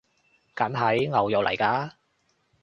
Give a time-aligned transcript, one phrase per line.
[0.55, 1.07] 梗係！
[1.09, 1.91] 牛肉來㗎！